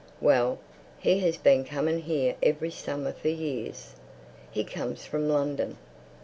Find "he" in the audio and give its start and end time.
0.97-1.19, 4.49-4.63